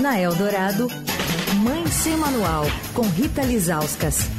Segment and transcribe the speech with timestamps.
[0.00, 0.88] Na Eldorado,
[1.62, 4.30] Mãe Sem Manual, com Rita Lizauskas.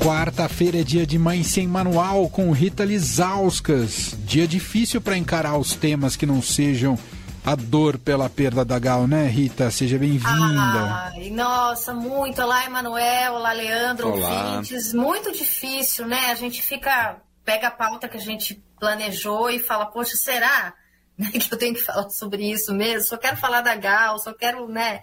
[0.00, 4.14] Quarta-feira é dia de Mãe Sem Manual com Rita Lizauskas.
[4.24, 6.96] Dia difícil para encarar os temas que não sejam
[7.44, 9.70] a dor pela perda da Gal, né, Rita?
[9.72, 11.10] Seja bem-vinda.
[11.16, 12.40] Ai, nossa, muito.
[12.40, 13.32] Olá, Emanuel.
[13.34, 14.12] Olá, Leandro.
[14.12, 14.52] Olá.
[14.52, 14.94] Ouvintes.
[14.94, 16.30] Muito difícil, né?
[16.30, 17.16] A gente fica,
[17.48, 20.74] pega a pauta que a gente planejou e fala, poxa, será
[21.16, 23.08] né, que eu tenho que falar sobre isso mesmo?
[23.08, 25.00] Só quero falar da Gal, só quero, né?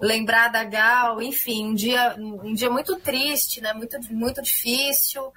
[0.00, 3.74] lembrar da Gal, enfim, um dia, um dia muito triste, né?
[3.74, 5.30] Muito, muito difícil.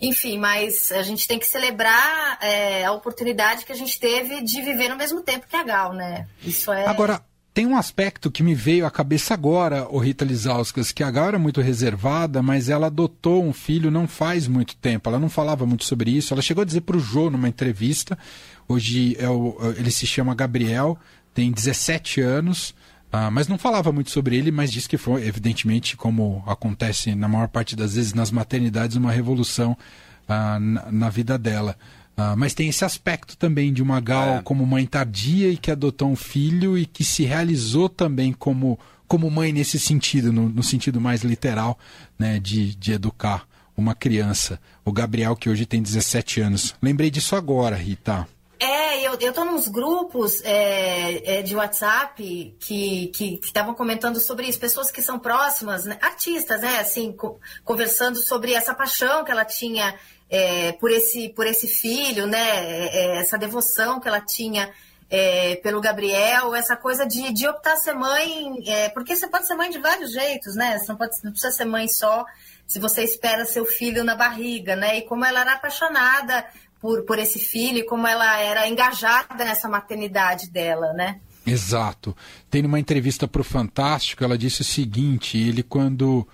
[0.00, 4.62] Enfim, mas a gente tem que celebrar é, a oportunidade que a gente teve de
[4.62, 6.26] viver no mesmo tempo que a Gal, né?
[6.42, 6.86] Isso é.
[6.86, 7.22] Agora,
[7.54, 11.38] tem um aspecto que me veio à cabeça agora, o Rita Lizauskas, que a era
[11.38, 15.08] muito reservada, mas ela adotou um filho não faz muito tempo.
[15.08, 16.34] Ela não falava muito sobre isso.
[16.34, 18.18] Ela chegou a dizer para o Jô numa entrevista.
[18.66, 20.98] Hoje é o, ele se chama Gabriel,
[21.32, 22.74] tem 17 anos.
[23.12, 27.28] Ah, mas não falava muito sobre ele, mas disse que foi, evidentemente, como acontece na
[27.28, 29.78] maior parte das vezes nas maternidades, uma revolução
[30.26, 31.76] ah, na, na, vida dela.
[32.16, 34.42] Ah, mas tem esse aspecto também de uma Gal é.
[34.42, 39.28] como mãe tardia e que adotou um filho e que se realizou também como, como
[39.30, 41.78] mãe nesse sentido, no, no sentido mais literal,
[42.18, 44.60] né, de, de educar uma criança.
[44.84, 46.74] O Gabriel, que hoje tem 17 anos.
[46.80, 48.28] Lembrei disso agora, Rita.
[48.60, 53.10] É, eu, eu tô nos grupos é, é, de WhatsApp que
[53.42, 55.98] estavam comentando sobre isso, pessoas que são próximas, né?
[56.00, 59.94] artistas, né, assim, co conversando sobre essa paixão que ela tinha
[60.34, 64.68] é, por, esse, por esse filho, né, é, é, essa devoção que ela tinha
[65.08, 68.52] é, pelo Gabriel, essa coisa de, de optar ser mãe,
[68.92, 71.64] porque você pode ser mãe de vários jeitos, né, você não, pode, não precisa ser
[71.64, 72.24] mãe só
[72.66, 74.98] se você espera seu filho na barriga, né?
[74.98, 76.44] E como ela era apaixonada
[76.80, 81.20] por, por esse filho como ela era engajada nessa maternidade dela, né?
[81.46, 82.16] Exato.
[82.50, 86.26] Tem numa entrevista para o Fantástico, ela disse o seguinte: ele, quando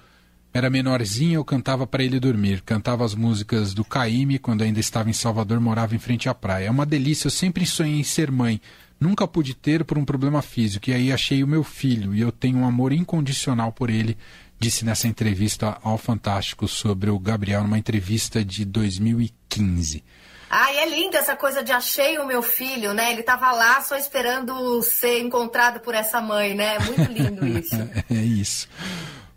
[0.52, 2.62] era menorzinho, eu cantava para ele dormir.
[2.62, 6.66] Cantava as músicas do Caíme, quando ainda estava em Salvador, morava em frente à praia.
[6.66, 8.60] É uma delícia, eu sempre sonhei em ser mãe.
[8.98, 10.90] Nunca pude ter por um problema físico.
[10.90, 14.18] E aí achei o meu filho e eu tenho um amor incondicional por ele,
[14.58, 20.02] disse nessa entrevista ao Fantástico sobre o Gabriel, numa entrevista de 2015.
[20.52, 23.12] Ai, é linda essa coisa de achei o meu filho, né?
[23.12, 26.76] Ele estava lá só esperando ser encontrado por essa mãe, né?
[26.80, 27.76] Muito lindo isso.
[28.10, 28.68] é isso.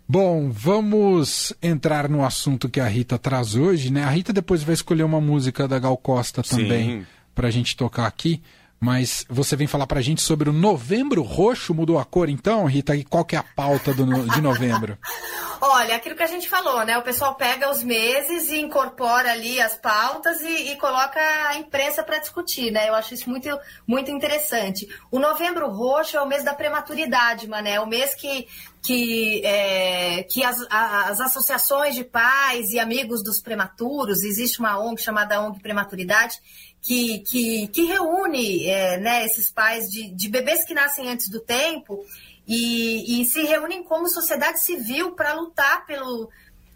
[0.06, 4.04] Bom, vamos entrar no assunto que a Rita traz hoje, né?
[4.04, 8.06] A Rita depois vai escolher uma música da Gal Costa também para a gente tocar
[8.06, 8.42] aqui.
[8.78, 12.66] Mas você vem falar para a gente sobre o Novembro Roxo, mudou a cor então,
[12.66, 12.94] Rita?
[12.94, 14.98] E qual que é a pauta do, de novembro?
[15.66, 16.98] Olha, aquilo que a gente falou, né?
[16.98, 22.02] O pessoal pega os meses e incorpora ali as pautas e, e coloca a imprensa
[22.02, 22.90] para discutir, né?
[22.90, 23.48] Eu acho isso muito,
[23.86, 24.86] muito interessante.
[25.10, 27.76] O Novembro Roxo é o mês da prematuridade, mané.
[27.76, 28.46] É o mês que
[28.82, 35.00] que, é, que as, as, associações de pais e amigos dos prematuros, existe uma ONG
[35.00, 36.38] chamada ONG Prematuridade,
[36.82, 41.40] que, que, que reúne é, né, esses pais de, de bebês que nascem antes do
[41.40, 42.04] tempo
[42.46, 46.30] e, e se reúnem como sociedade civil para lutar pelo,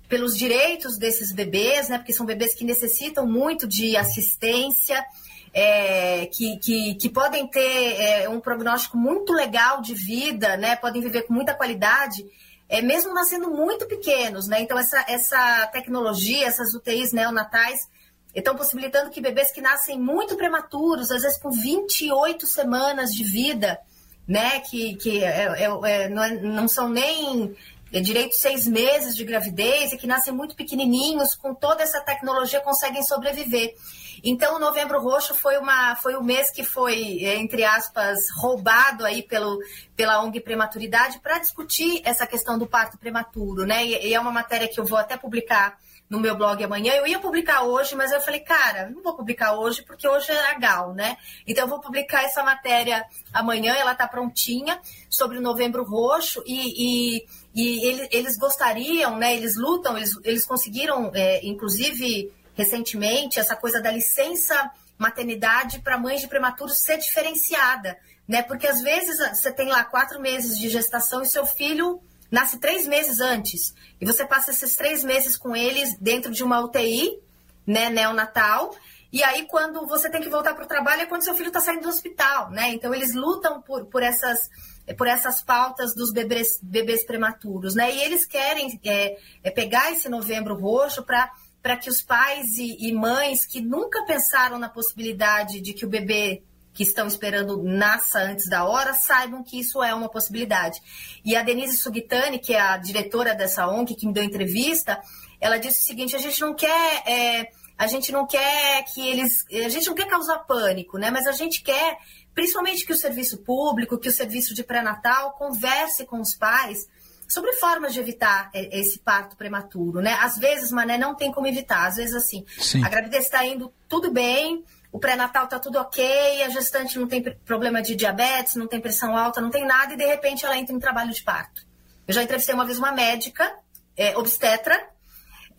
[0.08, 5.04] pelos direitos desses bebês, né, porque são bebês que necessitam muito de assistência.
[5.52, 10.76] É, que, que, que, podem ter é, um prognóstico muito legal de vida, né?
[10.76, 12.22] Podem viver com muita qualidade,
[12.68, 14.60] é, mesmo nascendo muito pequenos, né?
[14.60, 17.88] Então, essa, essa tecnologia, essas UTIs neonatais,
[18.34, 23.78] estão possibilitando que bebês que nascem muito prematuros, às vezes com 28 semanas de vida,
[24.28, 27.56] né, que, que é, é, é, não, é, não, são nem
[27.92, 32.60] é, direito seis meses de gravidez e que nascem muito pequenininhos, com toda essa tecnologia
[32.60, 33.74] conseguem sobreviver.
[34.22, 39.04] Então, o Novembro Roxo foi, uma, foi o mês que foi, é, entre aspas, roubado
[39.04, 39.58] aí pelo,
[39.94, 43.84] pela ONG Prematuridade para discutir essa questão do parto prematuro, né?
[43.86, 45.78] E, e é uma matéria que eu vou até publicar
[46.08, 46.94] no meu blog amanhã.
[46.94, 50.58] Eu ia publicar hoje, mas eu falei, cara, não vou publicar hoje porque hoje é
[50.58, 51.16] Gal, né?
[51.46, 54.80] Então eu vou publicar essa matéria amanhã, ela está prontinha,
[55.10, 57.26] sobre o Novembro Roxo e, e,
[57.60, 59.34] e eles, eles, gostariam, né?
[59.34, 66.20] Eles lutam, eles, eles conseguiram, é, inclusive recentemente, essa coisa da licença maternidade para mães
[66.20, 67.96] de prematuros ser diferenciada,
[68.26, 68.42] né?
[68.42, 72.00] Porque às vezes você tem lá quatro meses de gestação e seu filho
[72.30, 73.74] nasce três meses antes.
[74.00, 77.18] E você passa esses três meses com eles dentro de uma UTI,
[77.66, 78.74] né, neonatal.
[79.12, 81.60] E aí, quando você tem que voltar para o trabalho, é quando seu filho está
[81.60, 82.70] saindo do hospital, né?
[82.70, 84.50] Então, eles lutam por, por, essas,
[84.94, 87.94] por essas pautas dos bebês, bebês prematuros, né?
[87.94, 91.30] E eles querem é, é pegar esse novembro roxo para
[91.60, 95.88] para que os pais e, e mães que nunca pensaram na possibilidade de que o
[95.88, 96.42] bebê
[96.72, 100.80] que estão esperando nasça antes da hora saibam que isso é uma possibilidade.
[101.24, 105.02] E a Denise Sugitani, que é a diretora dessa ONG, que me deu entrevista,
[105.40, 107.02] ela disse o seguinte: a gente não quer.
[107.04, 109.46] É, a gente não quer que eles.
[109.50, 111.12] A gente não quer causar pânico, né?
[111.12, 111.98] Mas a gente quer,
[112.34, 116.88] principalmente, que o serviço público, que o serviço de pré-natal converse com os pais
[117.28, 120.18] sobre formas de evitar é, esse parto prematuro, né?
[120.20, 121.86] Às vezes, Mané, não tem como evitar.
[121.86, 122.84] Às vezes, assim, Sim.
[122.84, 127.22] a gravidez está indo tudo bem, o pré-natal está tudo ok, a gestante não tem
[127.44, 130.74] problema de diabetes, não tem pressão alta, não tem nada, e de repente ela entra
[130.74, 131.64] em trabalho de parto.
[132.08, 133.54] Eu já entrevistei uma vez uma médica,
[133.96, 134.88] é, obstetra,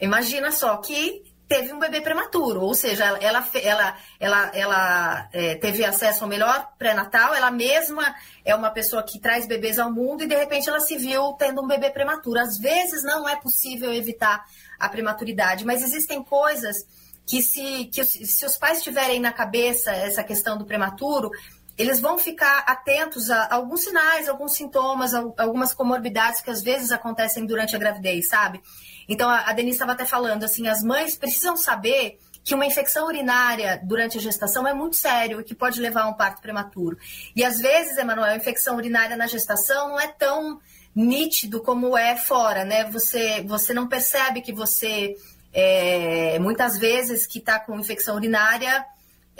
[0.01, 3.17] imagina só, que teve um bebê prematuro, ou seja, ela,
[3.59, 8.15] ela, ela, ela, é, teve acesso ao melhor pré-natal, ela mesma
[8.45, 11.63] é uma pessoa que traz bebês ao mundo e de repente ela se viu tendo
[11.63, 12.39] um bebê prematuro.
[12.39, 14.45] Às vezes não é possível evitar
[14.79, 16.85] a prematuridade, mas existem coisas
[17.25, 21.31] que se, que se os pais tiverem na cabeça essa questão do prematuro,
[21.79, 27.45] eles vão ficar atentos a alguns sinais, alguns sintomas, algumas comorbidades que às vezes acontecem
[27.45, 28.61] durante a gravidez, sabe?
[29.07, 33.79] Então, a Denise estava até falando, assim, as mães precisam saber que uma infecção urinária
[33.81, 36.97] durante a gestação é muito sério e que pode levar a um parto prematuro.
[37.33, 40.59] E às vezes, Emanuel, a infecção urinária na gestação não é tão
[40.93, 42.91] nítido como é fora, né?
[42.91, 45.15] Você, você não percebe que você,
[45.53, 48.85] é, muitas vezes, que está com infecção urinária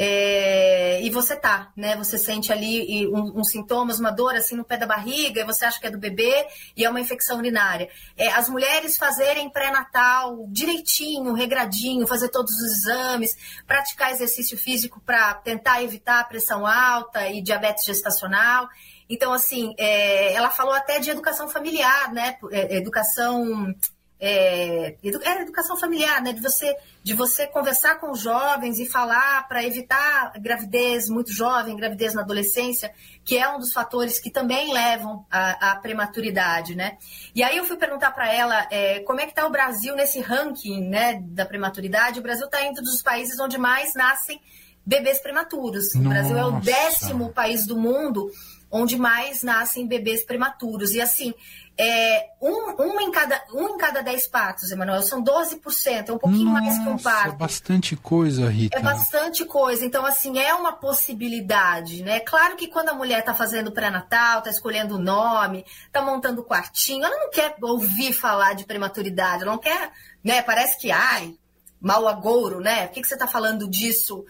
[0.02, 1.98] é, e você tá, né?
[1.98, 5.44] Você sente ali uns um, um sintomas, uma dor assim no pé da barriga, e
[5.44, 7.90] você acha que é do bebê e é uma infecção urinária.
[8.16, 13.36] É, as mulheres fazerem pré-natal direitinho, regradinho, fazer todos os exames,
[13.68, 18.70] praticar exercício físico para tentar evitar a pressão alta e diabetes gestacional.
[19.10, 22.38] Então, assim, é, ela falou até de educação familiar, né?
[22.52, 23.76] É, educação
[24.20, 26.34] é, edu educação familiar, né?
[26.34, 31.78] De você, de você conversar com os jovens e falar para evitar gravidez muito jovem,
[31.78, 32.92] gravidez na adolescência,
[33.24, 36.98] que é um dos fatores que também levam à, prematuridade, né?
[37.34, 40.20] E aí eu fui perguntar para ela é, como é que está o Brasil nesse
[40.20, 42.20] ranking, né, da prematuridade.
[42.20, 44.42] O Brasil está entre os países onde mais nascem
[44.86, 45.94] bebês prematuros.
[45.94, 46.00] Nossa.
[46.00, 48.30] O Brasil é o décimo país do mundo
[48.72, 50.92] onde mais nascem bebês prematuros.
[50.92, 51.34] E assim,
[51.82, 56.18] é, um, um, em cada, um em cada dez partos, Emanuel, são 12%, é um
[56.18, 57.36] pouquinho Nossa, mais que um parto.
[57.36, 58.78] É bastante coisa, Rita.
[58.78, 59.86] É bastante coisa.
[59.86, 62.20] Então, assim, é uma possibilidade, né?
[62.20, 66.44] Claro que quando a mulher está fazendo pré-natal, está escolhendo o nome, está montando o
[66.44, 70.42] quartinho, ela não quer ouvir falar de prematuridade, ela não quer, né?
[70.42, 71.34] Parece que, ai,
[71.80, 72.88] mal agouro, né?
[72.88, 74.26] Por que, que você está falando disso,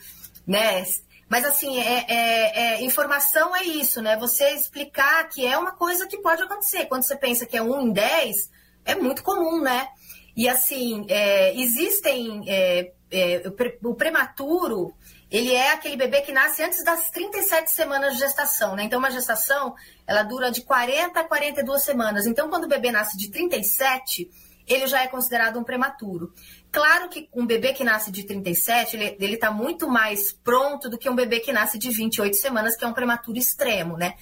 [0.46, 0.84] né?
[1.30, 4.18] Mas, assim, é, é, é, informação é isso, né?
[4.18, 6.88] Você explicar que é uma coisa que pode acontecer.
[6.88, 8.50] Quando você pensa que é um em dez,
[8.84, 9.88] é muito comum, né?
[10.36, 12.44] E, assim, é, existem...
[12.48, 13.42] É, é,
[13.84, 14.94] o prematuro,
[15.32, 18.84] ele é aquele bebê que nasce antes das 37 semanas de gestação, né?
[18.84, 22.26] Então, uma gestação, ela dura de 40 a 42 semanas.
[22.26, 24.30] Então, quando o bebê nasce de 37,
[24.68, 26.32] ele já é considerado um prematuro.
[26.72, 31.10] Claro que um bebê que nasce de 37, ele está muito mais pronto do que
[31.10, 34.14] um bebê que nasce de 28 semanas, que é um prematuro extremo, né?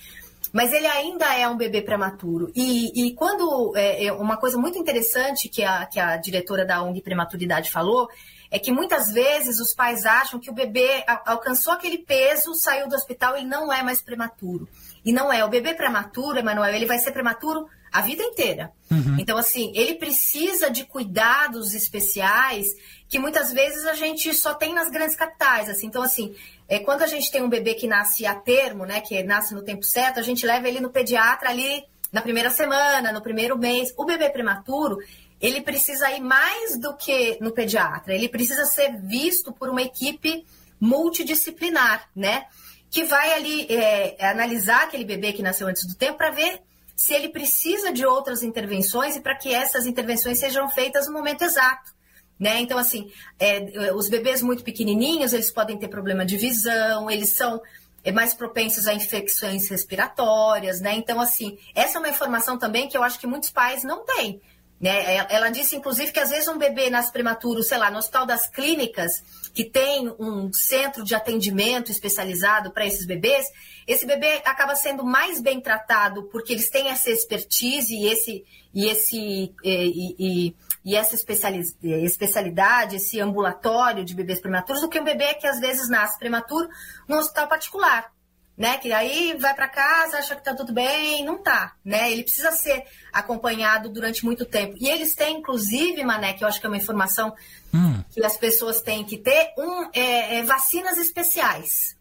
[0.54, 2.52] Mas ele ainda é um bebê prematuro.
[2.56, 3.74] E, e quando.
[3.76, 8.08] É, é, uma coisa muito interessante que a, que a diretora da ONG Prematuridade falou
[8.50, 12.96] é que muitas vezes os pais acham que o bebê alcançou aquele peso, saiu do
[12.96, 14.70] hospital e não é mais prematuro.
[15.04, 15.44] E não é.
[15.44, 18.72] O bebê prematuro, Emanuel, ele vai ser prematuro a vida inteira.
[18.92, 19.18] Uhum.
[19.20, 22.68] Então, assim, ele precisa de cuidados especiais
[23.10, 25.70] que muitas vezes a gente só tem nas grandes capitais.
[25.70, 25.88] Assim.
[25.88, 26.36] Então, assim,
[26.68, 29.64] é, quando a gente tem um bebê que nasce a termo, né, que nasce no
[29.64, 33.94] tempo certo, a gente leva ele no pediatra ali na primeira semana, no primeiro mês.
[33.98, 34.98] O bebê prematuro,
[35.40, 38.14] ele precisa ir mais do que no pediatra.
[38.14, 40.46] Ele precisa ser visto por uma equipe
[40.80, 42.46] multidisciplinar, né?
[42.90, 46.62] Que vai ali é, analisar aquele bebê que nasceu antes do tempo para ver
[46.98, 51.44] se ele precisa de outras intervenções e para que essas intervenções sejam feitas no momento
[51.44, 51.96] exato.
[52.40, 52.60] Né?
[52.60, 57.62] Então, assim, é, os bebês muito pequenininhos, eles podem ter problema de visão, eles são
[58.04, 60.96] é, mais propensos a infecções respiratórias, né?
[60.96, 64.42] Então, assim, essa é uma informação também que eu acho que muitos pais não têm.
[64.80, 65.26] Né?
[65.30, 68.48] Ela disse, inclusive, que às vezes um bebê nasce prematuro, sei lá, no Hospital das
[68.48, 69.24] Clínicas,
[69.58, 73.44] que tem um centro de atendimento especializado para esses bebês,
[73.88, 78.86] esse bebê acaba sendo mais bem tratado porque eles têm essa expertise e esse e
[78.86, 85.34] esse e, e, e essa especialidade, esse ambulatório de bebês prematuros, do que um bebê
[85.34, 86.70] que às vezes nasce prematuro
[87.08, 88.12] no hospital particular
[88.58, 88.78] né?
[88.80, 92.12] Que aí vai para casa, acha que tá tudo bem, não tá, né?
[92.12, 92.84] Ele precisa ser
[93.14, 94.76] acompanhado durante muito tempo.
[94.80, 97.36] E eles têm, inclusive, Mané, que eu acho que é uma informação
[97.72, 97.97] hum.
[98.18, 101.96] Que as pessoas têm que ter um, é, é, vacinas especiais.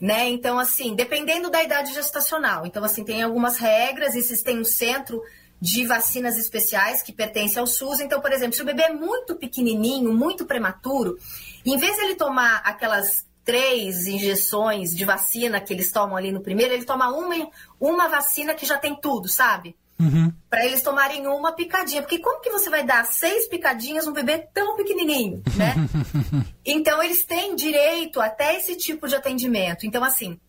[0.00, 0.28] Né?
[0.28, 2.66] Então, assim, dependendo da idade gestacional.
[2.66, 5.22] Então, assim, tem algumas regras, existem um centro
[5.60, 8.00] de vacinas especiais que pertence ao SUS.
[8.00, 11.18] Então, por exemplo, se o bebê é muito pequenininho, muito prematuro,
[11.64, 16.40] em vez de ele tomar aquelas três injeções de vacina que eles tomam ali no
[16.40, 17.48] primeiro, ele toma uma,
[17.78, 19.76] uma vacina que já tem tudo, sabe?
[20.00, 20.32] Uhum.
[20.48, 22.02] Para eles tomarem uma picadinha.
[22.02, 25.74] Porque como que você vai dar seis picadinhas num bebê tão pequenininho, né?
[26.64, 29.86] então, eles têm direito até esse tipo de atendimento.
[29.86, 30.40] Então, assim,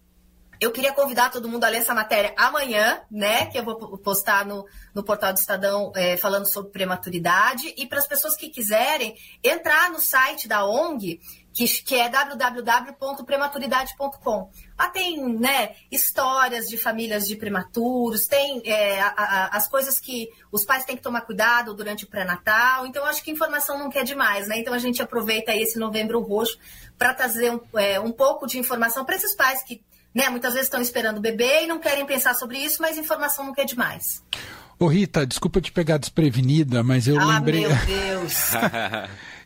[0.62, 3.48] eu queria convidar todo mundo a ler essa matéria amanhã, né?
[3.48, 4.64] Que eu vou postar no,
[4.94, 7.74] no portal do Estadão é, falando sobre prematuridade.
[7.76, 11.20] E para as pessoas que quiserem entrar no site da ONG,
[11.52, 14.52] que, que é www.prematuridade.com.
[14.78, 20.30] Lá tem né, histórias de famílias de prematuros, tem é, a, a, as coisas que
[20.52, 22.86] os pais têm que tomar cuidado durante o pré-natal.
[22.86, 24.60] Então, acho que informação não quer demais, né?
[24.60, 26.60] Então, a gente aproveita esse novembro roxo
[27.00, 29.82] para trazer um, é, um pouco de informação para esses pais que
[30.14, 30.30] né?
[30.30, 33.54] Muitas vezes estão esperando o bebê e não querem pensar sobre isso, mas informação não
[33.54, 34.24] quer demais.
[34.82, 37.68] Ô Rita, desculpa te pegar desprevenida, mas eu ah, lembrei.
[37.68, 38.34] Meu Deus!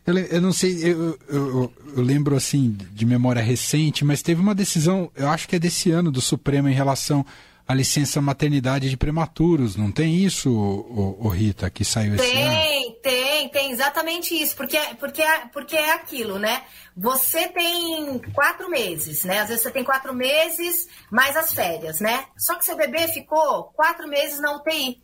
[0.08, 4.56] eu, eu, não sei, eu, eu, eu, lembro assim de memória recente, mas teve uma
[4.56, 7.26] decisão, eu acho que é desse ano do Supremo em relação
[7.68, 9.76] à licença maternidade de prematuros.
[9.76, 12.56] Não tem isso, ô, ô Rita, que saiu tem, esse ano?
[12.56, 12.75] Tem,
[13.50, 16.64] tem, exatamente isso, porque, porque, porque é aquilo, né?
[16.96, 19.40] Você tem quatro meses, né?
[19.40, 22.26] Às vezes você tem quatro meses mais as férias, né?
[22.38, 25.02] Só que seu bebê ficou quatro meses na UTI,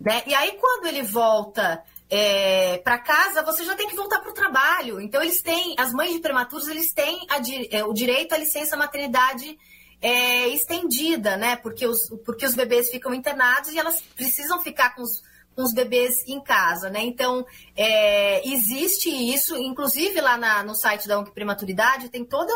[0.00, 0.22] né?
[0.26, 4.34] E aí quando ele volta é, para casa, você já tem que voltar para o
[4.34, 5.00] trabalho.
[5.00, 7.36] Então eles têm, as mães de prematuros, eles têm a,
[7.70, 9.58] é, o direito à licença maternidade
[10.00, 11.56] é, estendida, né?
[11.56, 15.22] Porque os, porque os bebês ficam internados e elas precisam ficar com os
[15.54, 17.00] com os bebês em casa, né?
[17.02, 17.44] Então,
[17.76, 22.52] é, existe isso, inclusive lá na, no site da ONG Prematuridade tem toda,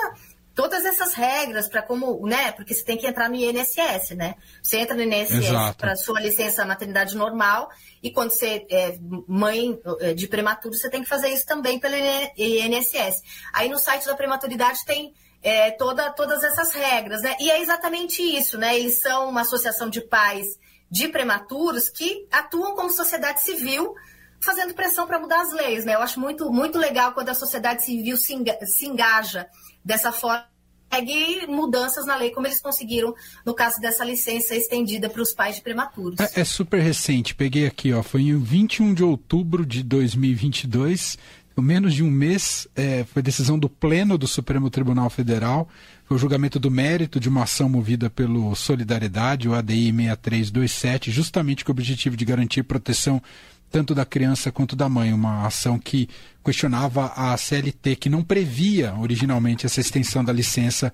[0.54, 2.52] todas essas regras para como, né?
[2.52, 4.34] Porque você tem que entrar no INSS, né?
[4.62, 7.70] Você entra no INSS para sua licença maternidade normal
[8.02, 11.94] e quando você é mãe é, de prematuro, você tem que fazer isso também pelo
[12.36, 13.22] INSS.
[13.52, 17.36] Aí no site da Prematuridade tem é, toda, todas essas regras, né?
[17.40, 18.76] E é exatamente isso, né?
[18.76, 20.46] Eles são uma associação de pais
[20.90, 23.94] de prematuros que atuam como sociedade civil
[24.40, 25.84] fazendo pressão para mudar as leis.
[25.84, 25.94] Né?
[25.94, 29.48] Eu acho muito, muito legal quando a sociedade civil se, enga se engaja
[29.84, 30.46] dessa forma
[30.90, 33.14] consegue mudanças na lei, como eles conseguiram
[33.44, 36.18] no caso dessa licença estendida para os pais de prematuros.
[36.18, 41.18] É, é, super recente, peguei aqui, ó, foi em 21 de outubro de 2022,
[41.62, 45.68] menos de um mês, é, foi decisão do Pleno do Supremo Tribunal Federal,
[46.04, 51.64] foi o julgamento do mérito de uma ação movida pelo Solidariedade, o ADI 6327, justamente
[51.64, 53.22] com o objetivo de garantir proteção
[53.70, 56.08] tanto da criança quanto da mãe, uma ação que
[56.44, 60.92] questionava a CLT, que não previa originalmente essa extensão da licença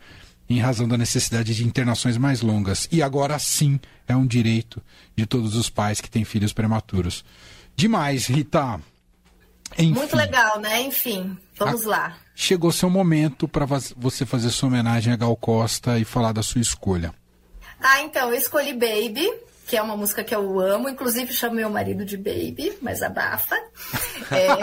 [0.48, 2.88] em razão da necessidade de internações mais longas.
[2.90, 4.82] E agora sim é um direito
[5.16, 7.24] de todos os pais que têm filhos prematuros.
[7.76, 8.80] Demais, Rita.
[9.78, 9.92] Enfim.
[9.92, 10.82] Muito legal, né?
[10.82, 11.90] Enfim, vamos a...
[11.90, 13.64] lá chegou seu momento para
[13.96, 17.14] você fazer sua homenagem a Gal Costa e falar da sua escolha.
[17.80, 19.32] Ah, então, eu escolhi Baby,
[19.66, 23.54] que é uma música que eu amo, inclusive chamo meu marido de Baby, mas abafa.
[24.30, 24.48] É...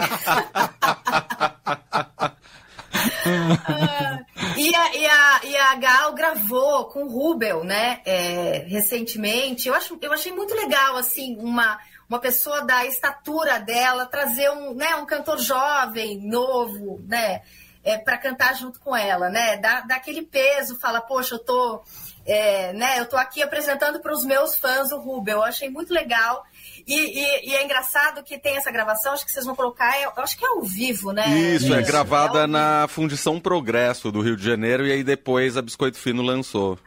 [4.58, 9.68] e, a, e, a, e a Gal gravou com o Rubel, né, é, recentemente.
[9.68, 11.78] Eu, acho, eu achei muito legal, assim, uma,
[12.12, 17.40] uma pessoa da estatura dela trazer um, né, um cantor jovem, novo, né,
[17.82, 19.56] é, para cantar junto com ela, né?
[19.56, 21.82] Dá, dá aquele peso, fala, poxa, eu tô,
[22.26, 25.38] é, né, eu tô aqui apresentando para os meus fãs o Rubel.
[25.38, 26.44] Eu achei muito legal.
[26.86, 30.12] E, e, e, é engraçado que tem essa gravação, acho que vocês vão colocar, eu
[30.16, 31.26] acho que é ao vivo, né?
[31.28, 35.56] Isso, é, é gravada é na Fundição Progresso do Rio de Janeiro e aí depois
[35.56, 36.78] a Biscoito Fino lançou.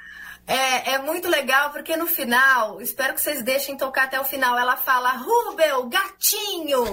[0.48, 4.58] É, é muito legal porque no final, espero que vocês deixem tocar até o final.
[4.58, 6.84] Ela fala, Rubel, gatinho!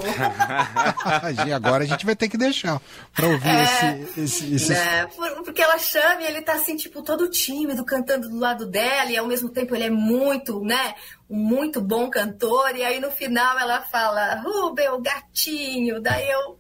[1.47, 2.81] e agora a gente vai ter que deixar
[3.15, 4.21] pra ouvir é, esse.
[4.21, 4.73] esse, esse...
[4.73, 5.07] É,
[5.45, 9.19] porque ela chama e ele tá assim, tipo, todo tímido, cantando do lado dela, e
[9.19, 10.95] ao mesmo tempo ele é muito, né?
[11.29, 16.01] Um muito bom cantor, e aí no final ela fala, Rubel, gatinho.
[16.01, 16.59] Daí eu,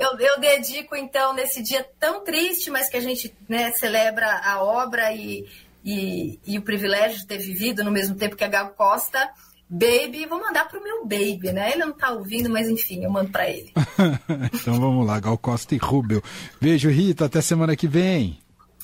[0.00, 4.60] eu, eu dedico, então, nesse dia tão triste, mas que a gente né, celebra a
[4.64, 5.46] obra e
[5.84, 9.30] e, e o privilégio de ter vivido no mesmo tempo que a Gal Costa,
[9.68, 11.70] Baby, vou mandar pro meu baby, né?
[11.72, 13.72] Ele não tá ouvindo, mas enfim, eu mando para ele.
[14.52, 16.22] então vamos lá, Gal Costa e Rubel.
[16.60, 18.38] Beijo, Rita, até semana que vem.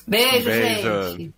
[0.07, 1.17] Beijo, Beijo.
[1.17, 1.33] gente.